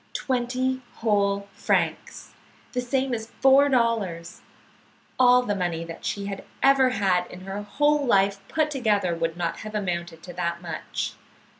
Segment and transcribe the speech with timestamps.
[0.13, 2.33] Twenty whole francs!
[2.73, 4.41] The same as four dollars!
[5.19, 9.37] All the money that she had ever had in her whole life put together would
[9.37, 11.13] not have amounted to that much.